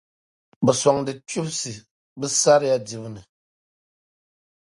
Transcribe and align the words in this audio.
Bɛ 0.65 0.71
bi 0.75 0.79
sɔŋdi 0.81 1.13
kpibisi 1.27 1.73
bɛ 2.19 2.25
saria 2.41 2.75
dibu 2.87 3.09
ni. 3.13 3.21